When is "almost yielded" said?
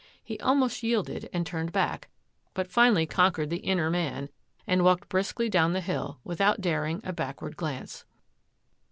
0.39-1.29